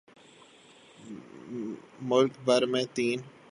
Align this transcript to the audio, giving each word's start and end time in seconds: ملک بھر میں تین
ملک 2.09 2.33
بھر 2.45 2.61
میں 2.65 2.85
تین 2.95 3.19